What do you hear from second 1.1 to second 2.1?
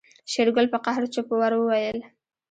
چپ ور وويل.